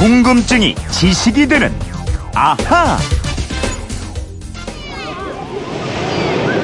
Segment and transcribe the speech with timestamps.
[0.00, 1.70] 궁금증이 지식이 되는
[2.34, 2.96] 아하.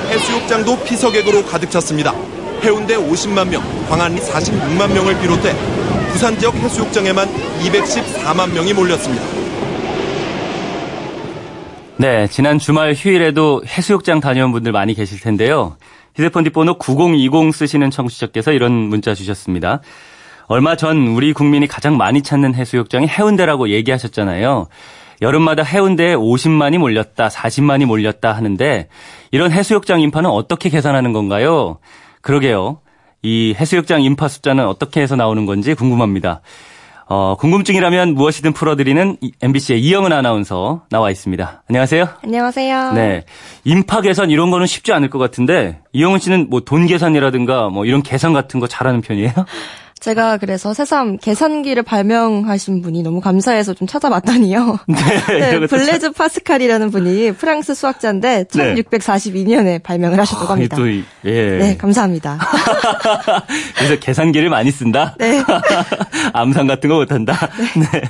[0.08, 2.14] 해수욕장도 피서객으로 가득 찼습니다.
[2.62, 5.52] 해운대 50만 명, 광안리 46만 명을 비롯해
[6.12, 7.28] 부산 지역 해수욕장에만
[7.60, 9.22] 214만 명이 몰렸습니다.
[11.98, 15.76] 네, 지난 주말 휴일에도 해수욕장 다녀온 분들 많이 계실 텐데요.
[16.14, 19.82] 휴대폰 뒷번호 9020 쓰시는 청취자께서 이런 문자 주셨습니다.
[20.48, 24.68] 얼마 전 우리 국민이 가장 많이 찾는 해수욕장이 해운대라고 얘기하셨잖아요.
[25.22, 28.88] 여름마다 해운대에 50만이 몰렸다, 40만이 몰렸다 하는데
[29.30, 31.78] 이런 해수욕장 인파는 어떻게 계산하는 건가요?
[32.20, 32.80] 그러게요.
[33.22, 36.42] 이 해수욕장 인파 숫자는 어떻게 해서 나오는 건지 궁금합니다.
[37.08, 41.62] 어, 궁금증이라면 무엇이든 풀어드리는 MBC의 이영은 아나운서 나와 있습니다.
[41.68, 42.08] 안녕하세요.
[42.24, 42.92] 안녕하세요.
[42.92, 43.24] 네.
[43.64, 48.02] 인파 계산 이런 거는 쉽지 않을 것 같은데 이영은 씨는 뭐 돈 계산이라든가 뭐 이런
[48.02, 49.32] 계산 같은 거 잘하는 편이에요?
[50.06, 54.78] 제가 그래서 새삼 계산기를 발명하신 분이 너무 감사해서 좀 찾아봤더니요.
[54.86, 54.94] 네.
[55.40, 60.76] 네, 이것도 블레즈 파스칼이라는 분이 프랑스 수학자인데 1642년에 발명을 하셨다고 합니다.
[60.76, 61.58] 아, 또 이- 예.
[61.58, 62.38] 네, 감사합니다.
[63.76, 65.16] 그래서 계산기를 많이 쓴다?
[65.18, 65.42] 네.
[66.32, 67.34] 암산 같은 거 못한다?
[67.74, 68.02] 네.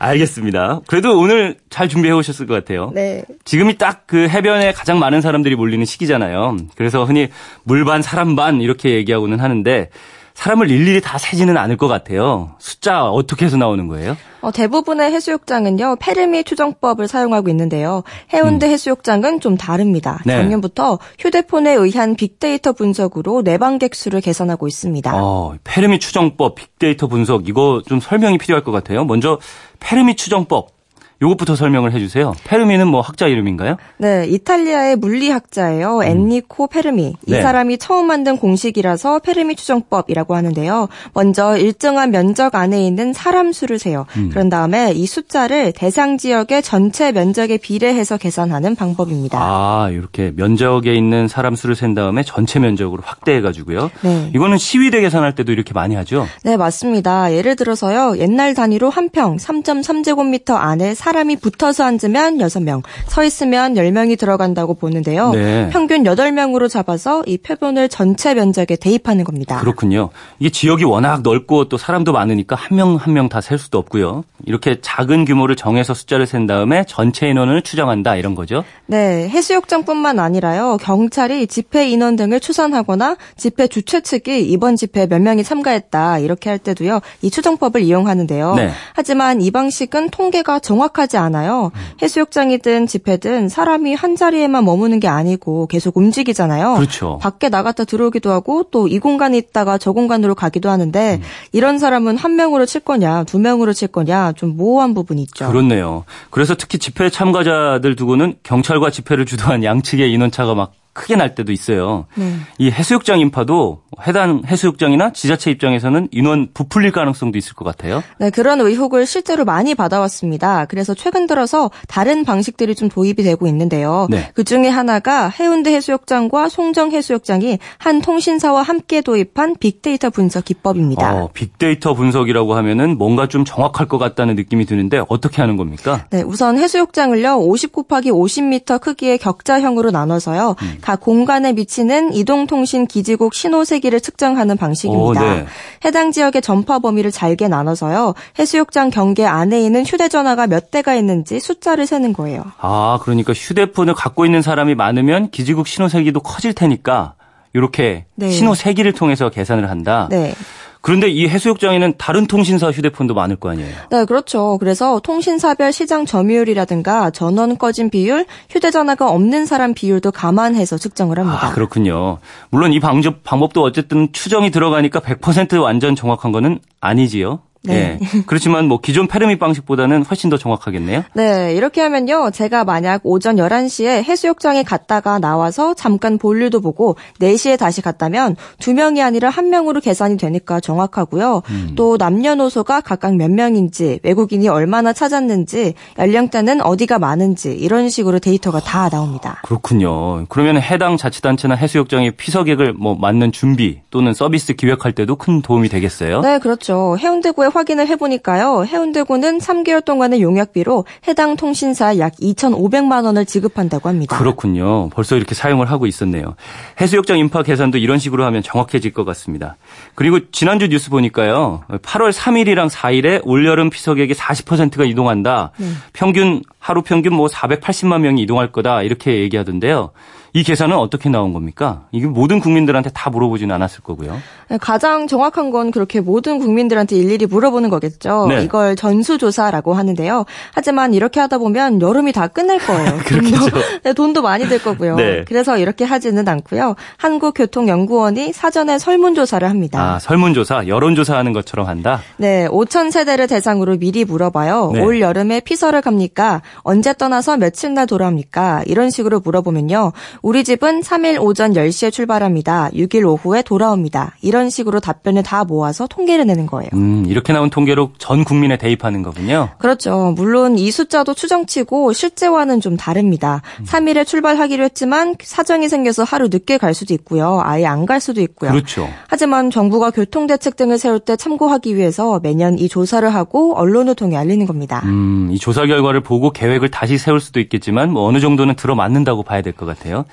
[0.00, 0.80] 알겠습니다.
[0.88, 2.90] 그래도 오늘 잘 준비해 오셨을 것 같아요.
[2.94, 3.22] 네.
[3.44, 6.56] 지금이 딱 그 해변에 가장 많은 사람들이 몰리는 시기잖아요.
[6.76, 7.28] 그래서 흔히
[7.64, 9.90] 물 반 사람 반 이렇게 얘기하고는 하는데
[10.38, 12.54] 사람을 일일이 다 세지는 않을 것 같아요.
[12.60, 14.16] 숫자 어떻게 해서 나오는 거예요?
[14.40, 18.04] 어, 대부분의 해수욕장은요, 페르미 추정법을 사용하고 있는데요.
[18.32, 20.20] 해운대 해수욕장은 좀 다릅니다.
[20.20, 20.26] 음.
[20.26, 20.36] 네.
[20.36, 25.10] 작년부터 휴대폰에 의한 빅데이터 분석으로 내방객 수를 계산하고 있습니다.
[25.12, 29.04] 어, 페르미 추정법, 빅데이터 분석 이거 좀 설명이 필요할 것 같아요.
[29.04, 29.40] 먼저
[29.80, 30.77] 페르미 추정법
[31.20, 32.32] 요것부터 설명을 해주세요.
[32.44, 33.76] 페르미는 뭐 학자 이름인가요?
[33.98, 36.04] 네, 이탈리아의 물리학자예요.
[36.04, 37.14] 엔리코 페르미.
[37.26, 37.42] 이 네.
[37.42, 40.88] 사람이 처음 만든 공식이라서 페르미 추정법이라고 하는데요.
[41.14, 44.06] 먼저 일정한 면적 안에 있는 사람 수를 세요.
[44.16, 44.28] 음.
[44.30, 49.38] 그런 다음에 이 숫자를 대상 지역의 전체 면적에 비례해서 계산하는 방법입니다.
[49.40, 53.90] 아, 이렇게 면적에 있는 사람 수를 센 다음에 전체 면적으로 확대해가지고요.
[54.02, 54.30] 네.
[54.36, 56.26] 이거는 시위대 계산할 때도 이렇게 많이 하죠.
[56.44, 57.32] 네, 맞습니다.
[57.34, 58.18] 예를 들어서요.
[58.18, 65.30] 옛날 단위로 한 평 3.3제곱미터 안에 사람이 붙어서 앉으면 6명, 서 있으면 10명이 들어간다고 보는데요.
[65.30, 65.70] 네.
[65.72, 69.58] 평균 8명으로 잡아서 이 표본을 전체 면적에 대입하는 겁니다.
[69.58, 70.10] 그렇군요.
[70.38, 74.24] 이게 지역이 워낙 넓고 또 사람도 많으니까 한 명 한 명 다 셀 수도 없고요.
[74.44, 78.62] 이렇게 작은 규모를 정해서 숫자를 센 다음에 전체 인원을 추정한다 이런 거죠.
[78.84, 80.76] 네, 해수욕장뿐만 아니라요.
[80.82, 86.58] 경찰이 집회 인원 등을 추산하거나 집회 주최 측이 이번 집회에 몇 명이 참가했다 이렇게 할
[86.58, 87.00] 때도요.
[87.22, 88.54] 이 추정법을 이용하는데요.
[88.56, 88.70] 네.
[88.92, 91.70] 하지만 이 방식은 통계가 정확 하지 않아요.
[92.02, 96.74] 해수욕장이든 집회든 사람이 한 자리에만 머무는 게 아니고 계속 움직이잖아요.
[96.74, 97.18] 그렇죠.
[97.20, 101.22] 밖에 나갔다 들어오기도 하고 또 이 공간에 있다가 저 공간으로 가기도 하는데 음.
[101.52, 105.46] 이런 사람은 한 명으로 칠 거냐, 두 명으로 칠 거냐 좀 모호한 부분이 있죠.
[105.48, 106.04] 그렇네요.
[106.30, 112.06] 그래서 특히 집회 참가자들 두고는 경찰과 집회를 주도한 양측의 인원차가 막 크게 날 때도 있어요.
[112.16, 112.34] 네.
[112.58, 118.02] 이 해수욕장 인파도 해당 해수욕장이나 지자체 입장에서는 인원 부풀릴 가능성도 있을 것 같아요.
[118.18, 120.64] 네, 그런 의혹을 실제로 많이 받아왔습니다.
[120.64, 124.08] 그래서 최근 들어서 다른 방식들이 좀 도입이 되고 있는데요.
[124.10, 124.30] 네.
[124.34, 131.14] 그 중에 하나가 해운대 해수욕장과 송정 해수욕장이 한 통신사와 함께 도입한 빅데이터 분석 기법입니다.
[131.14, 136.06] 어, 빅데이터 분석이라고 하면은 뭔가 좀 정확할 것 같다는 느낌이 드는데 어떻게 하는 겁니까?
[136.10, 140.78] 네, 우선 해수욕장을요, 50 곱하기 50m 크기의 격자형으로 나눠서요, 음.
[140.88, 145.04] 각 공간에 비치는 이동통신 기지국 신호 세기를 측정하는 방식입니다.
[145.04, 145.44] 오, 네.
[145.84, 151.86] 해당 지역의 전파 범위를 잘게 나눠서요, 해수욕장 경계 안에 있는 휴대전화가 몇 대가 있는지 숫자를
[151.86, 152.42] 세는 거예요.
[152.56, 157.12] 아, 그러니까 휴대폰을 갖고 있는 사람이 많으면 기지국 신호 세기도 커질 테니까
[157.52, 158.30] 이렇게 네.
[158.30, 160.08] 신호 세기를 통해서 계산을 한다.
[160.10, 160.32] 네.
[160.80, 163.74] 그런데 이 해수욕장에는 다른 통신사 휴대폰도 많을 거 아니에요.
[163.90, 164.58] 네, 그렇죠.
[164.58, 171.46] 그래서 통신사별 시장 점유율이라든가 전원 꺼진 비율, 휴대전화가 없는 사람 비율도 감안해서 측정을 합니다.
[171.46, 172.18] 아, 그렇군요.
[172.50, 177.40] 물론 이 방법, 방법도 어쨌든 추정이 들어가니까 100% 완전 정확한 거는 아니지요.
[177.62, 177.98] 네.
[178.00, 178.22] 예.
[178.26, 181.04] 그렇지만 뭐 기존 페르미 방식보다는 훨씬 더 정확하겠네요.
[181.14, 182.30] 네, 이렇게 하면요.
[182.30, 189.02] 제가 만약 오전 11시에 해수욕장에 갔다가 나와서 잠깐 볼일도 보고 4시에 다시 갔다면 두 명이
[189.02, 191.42] 아니라 한 명으로 계산이 되니까 정확하고요.
[191.50, 191.72] 음.
[191.76, 198.88] 또 남녀노소가 각각 몇 명인지, 외국인이 얼마나 찾았는지, 연령대는 어디가 많은지 이런 식으로 데이터가 다
[198.88, 199.40] 나옵니다.
[199.44, 200.26] 그렇군요.
[200.28, 206.20] 그러면 해당 자치단체나 해수욕장의 피서객을 뭐 맞는 준비 또는 서비스 기획할 때도 큰 도움이 되겠어요.
[206.20, 206.96] 네, 그렇죠.
[206.98, 208.64] 해운대구에 금액을 확인을 해보니까요.
[208.64, 214.16] 해운대구는 3개월 동안의 용역비로 해당 통신사 약 2,500만 원을 지급한다고 합니다.
[214.16, 214.88] 그렇군요.
[214.90, 216.36] 벌써 이렇게 사용을 하고 있었네요.
[216.80, 219.56] 해수욕장 인파 계산도 이런 식으로 하면 정확해질 것 같습니다.
[219.94, 221.62] 그리고 지난주 뉴스 보니까요.
[221.68, 225.52] 8월 3일이랑 4일에 올여름 피서객의 40%가 이동한다.
[225.56, 225.66] 네.
[225.92, 229.90] 평균 하루 평균 뭐 480만 명이 이동할 거다 이렇게 얘기하던데요.
[230.32, 231.86] 이 계산은 어떻게 나온 겁니까?
[231.92, 234.18] 이게 모든 국민들한테 다 물어보지는 않았을 거고요.
[234.48, 238.26] 네, 가장 정확한 건 그렇게 모든 국민들한테 일일이 물어보는 거겠죠.
[238.28, 238.42] 네.
[238.42, 240.24] 이걸 전수조사라고 하는데요.
[240.54, 242.98] 하지만 이렇게 하다 보면 여름이 다 끝날 거예요.
[243.08, 244.96] 돈도, 네, 돈도 많이 들 거고요.
[244.96, 245.24] 네.
[245.26, 246.76] 그래서 이렇게 하지는 않고요.
[246.96, 249.94] 한국교통연구원이 사전에 설문조사를 합니다.
[249.94, 250.66] 아, 설문조사?
[250.66, 252.00] 여론조사하는 것처럼 한다?
[252.16, 254.72] 네, 5천 세대를 대상으로 미리 물어봐요.
[254.74, 254.80] 네.
[254.82, 256.42] 올 여름에 피서를 갑니까?
[256.62, 258.62] 언제 떠나서 며칠 날 돌아옵니까?
[258.66, 259.92] 이런 식으로 물어보면요.
[260.22, 262.70] 우리 집은 3일 오전 10시에 출발합니다.
[262.74, 264.14] 6일 오후에 돌아옵니다.
[264.22, 266.68] 이런 식으로 답변을 다 모아서 통계를 내는 거예요.
[266.74, 269.48] 음, 이렇게 나온 통계로 전 국민에 대입하는 거군요.
[269.58, 270.12] 그렇죠.
[270.16, 273.42] 물론 이 숫자도 추정치고 실제와는 좀 다릅니다.
[273.60, 273.64] 음.
[273.64, 277.40] 3일에 출발하기로 했지만 사정이 생겨서 하루 늦게 갈 수도 있고요.
[277.44, 278.50] 아예 안 갈 수도 있고요.
[278.50, 278.86] 그렇죠.
[279.08, 284.44] 하지만 정부가 교통대책 등을 세울 때 참고하기 위해서 매년 이 조사를 하고 언론을 통해 알리는
[284.46, 284.82] 겁니다.
[284.84, 289.40] 음, 이 조사 결과를 보고 계획을 다시 세울 수도 있겠지만 뭐 어느 정도는 들어맞는다고 봐야
[289.40, 290.04] 될 것 같아요.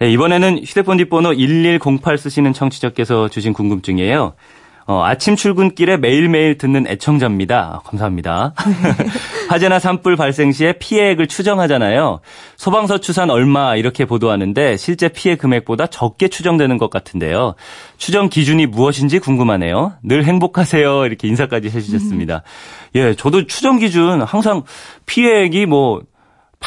[0.00, 4.34] 네, 이번에는 휴대폰 뒷번호 1108 쓰시는 청취자께서 주신 궁금증이에요.
[4.90, 7.82] 어, 아침 출근길에 매일매일 듣는 애청자입니다.
[7.84, 8.54] 감사합니다.
[9.48, 12.18] 화재나 산불 발생 시에 피해액을 추정하잖아요.
[12.56, 17.54] 소방서 추산 얼마 이렇게 보도하는데 실제 피해 금액보다 적게 추정되는 것 같은데요.
[17.98, 19.92] 추정 기준이 무엇인지 궁금하네요.
[20.02, 21.06] 늘 행복하세요.
[21.06, 22.42] 이렇게 인사까지 해주셨습니다.
[22.96, 24.64] 예, 저도 추정 기준 항상
[25.06, 26.00] 피해액이 뭐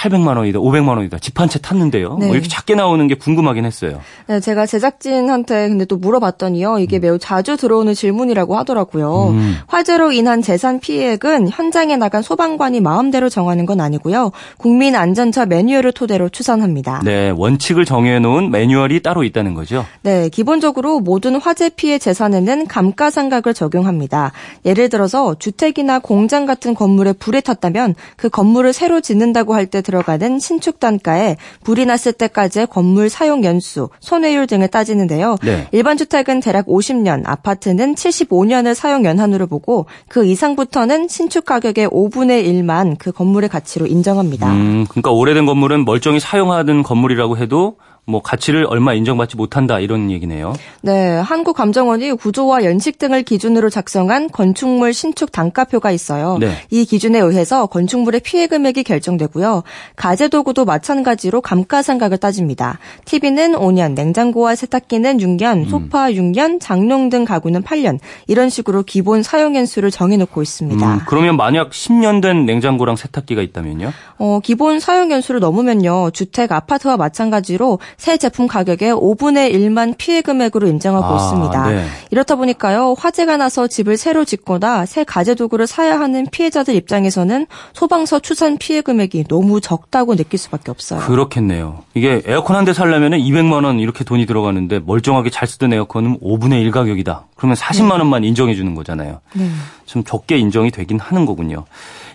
[0.03, 1.17] 800만 원이다, 500만 원이다.
[1.19, 2.17] 집 한 채 탔는데요.
[2.19, 2.27] 네.
[2.27, 3.99] 뭐 이렇게 작게 나오는 게 궁금하긴 했어요.
[4.27, 6.79] 네, 제가 제작진한테 근데 또 물어봤더니요.
[6.79, 7.01] 이게 음.
[7.01, 9.29] 매우 자주 들어오는 질문이라고 하더라고요.
[9.29, 9.57] 음.
[9.67, 14.31] 화재로 인한 재산 피해액은 현장에 나간 소방관이 마음대로 정하는 건 아니고요.
[14.57, 17.01] 국민 안전처 매뉴얼을 토대로 추산합니다.
[17.03, 19.85] 네, 원칙을 정해 놓은 매뉴얼이 따로 있다는 거죠.
[20.01, 24.31] 네, 기본적으로 모든 화재 피해 재산에는 감가상각을 적용합니다.
[24.65, 30.79] 예를 들어서 주택이나 공장 같은 건물에 불에 탔다면 그 건물을 새로 짓는다고 할때 들어가는 신축
[30.79, 35.37] 단가에 불이 났을 때까지의 건물 사용 연수, 손해율 등을 따지는데요.
[35.43, 35.67] 네.
[35.71, 42.97] 일반 주택은 대략 50년, 아파트는 75년을 사용 연한으로 보고 그 이상부터는 신축 가격의 5분의 1만
[42.97, 44.51] 그 건물의 가치로 인정합니다.
[44.51, 50.53] 음, 그러니까 오래된 건물은 멀쩡히 사용하던 건물이라고 해도 뭐 가치를 얼마 인정받지 못한다 이런 얘기네요.
[50.81, 56.37] 네, 한국감정원이 구조와 연식 등을 기준으로 작성한 건축물 신축 단가표가 있어요.
[56.37, 56.51] 네.
[56.69, 59.63] 이 기준에 의해서 건축물의 피해 금액이 결정되고요.
[59.95, 62.77] 가재 도구도 마찬가지로 감가상각을 따집니다.
[63.05, 65.69] TV는 5년, 냉장고와 세탁기는 6년, 음.
[65.69, 70.93] 소파 6년, 장롱 등 가구는 8년 이런 식으로 기본 사용 연수를 정해놓고 있습니다.
[70.93, 73.93] 음, 그러면 만약 10년 된 냉장고랑 세탁기가 있다면요?
[74.17, 80.67] 어, 기본 사용 연수를 넘으면요, 주택, 아파트와 마찬가지로 새 제품 가격의 5분의 1만 피해 금액으로
[80.67, 81.69] 인정하고 아, 있습니다.
[81.69, 81.85] 네.
[82.11, 82.95] 이렇다 보니까요.
[82.97, 88.81] 화재가 나서 집을 새로 짓거나 새 가재 도구를 사야 하는 피해자들 입장에서는 소방서 추산 피해
[88.81, 90.99] 금액이 너무 적다고 느낄 수밖에 없어요.
[91.01, 91.83] 그렇겠네요.
[91.93, 96.61] 이게 에어컨 한 대 살려면 200만 원 이렇게 돈이 들어가는데 멀쩡하게 잘 쓰던 에어컨은 5분의
[96.61, 97.25] 1 가격이다.
[97.35, 99.19] 그러면 40만 원만 인정해 주는 거잖아요.
[99.33, 99.49] 네.
[99.85, 101.65] 좀 적게 인정이 되긴 하는 거군요.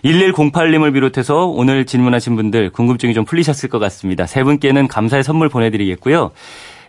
[0.03, 4.25] 1108님을 비롯해서 오늘 질문하신 분들 궁금증이 좀 풀리셨을 것 같습니다.
[4.25, 6.31] 세 분께는 감사의 선물 보내 드리겠고요.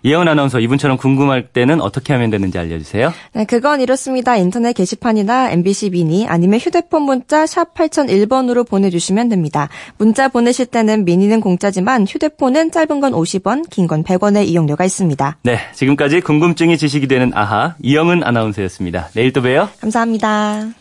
[0.03, 3.13] 이혜원 아나운서 이분처럼 궁금할 때는 어떻게 하면 되는지 알려주세요.
[3.35, 4.35] 네, 그건 이렇습니다.
[4.35, 9.69] 인터넷 게시판이나 MBC 미니 아니면 휴대폰 문자 샵 8001번으로 보내주시면 됩니다.
[9.99, 15.37] 문자 보내실 때는 미니는 공짜지만 휴대폰은 짧은 건 50원, 긴 건 100원의 이용료가 있습니다.
[15.43, 19.11] 네, 지금까지 궁금증이 지식이 되는 아하 이영은 아나운서였습니다.
[19.15, 19.69] 내일 또 봬요.
[19.83, 20.80] 감사합니다.